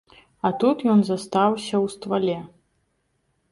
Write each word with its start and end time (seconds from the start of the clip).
А 0.47 0.49
тут 0.63 0.77
ён 0.93 0.99
застаўся 1.09 1.75
ў 1.75 1.85
ствале. 1.97 2.37